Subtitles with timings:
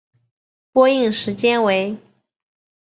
[0.71, 1.95] 播映时间为。